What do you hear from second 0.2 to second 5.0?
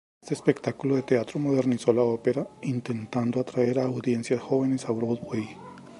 espectáculo de teatro modernizó la ópera, intentando atraer a audiencias jóvenes a